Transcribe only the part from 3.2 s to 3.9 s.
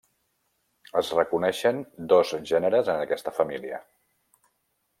família.